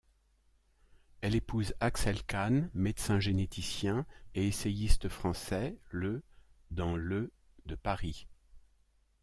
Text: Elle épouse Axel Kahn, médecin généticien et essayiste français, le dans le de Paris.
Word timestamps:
Elle 1.21 1.35
épouse 1.35 1.75
Axel 1.79 2.23
Kahn, 2.23 2.71
médecin 2.73 3.19
généticien 3.19 4.07
et 4.33 4.47
essayiste 4.47 5.09
français, 5.09 5.77
le 5.91 6.23
dans 6.71 6.97
le 6.97 7.31
de 7.67 7.75
Paris. 7.75 8.25